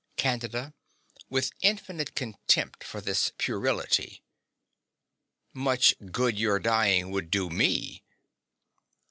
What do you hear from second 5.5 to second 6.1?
Much